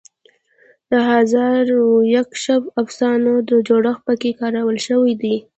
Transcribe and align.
د 0.91 0.93
هزار 1.09 1.65
و 1.83 1.87
یک 2.15 2.29
شب 2.43 2.61
افسانوي 2.81 3.57
جوړښت 3.67 4.01
پکې 4.07 4.31
کارول 4.39 4.77
شوی 4.87 5.13
دی. 5.21 5.35